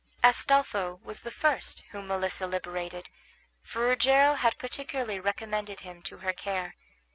Astolpho 0.23 0.99
was 1.03 1.21
the 1.21 1.29
first 1.29 1.83
whom 1.91 2.07
Melissa 2.07 2.47
liberated, 2.47 3.11
for 3.61 3.81
Rogero 3.87 4.33
had 4.33 4.57
particularly 4.57 5.19
recommended 5.19 5.81
him 5.81 6.01
to 6.01 6.17
her 6.25 6.33
care. 6.33 6.73